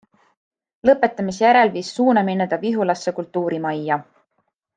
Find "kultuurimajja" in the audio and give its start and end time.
3.21-4.01